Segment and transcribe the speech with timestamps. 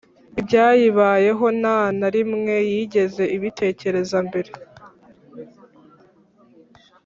[0.39, 4.51] ibyayibayeho, nta na rimwe yigeze ibitekereza mbere;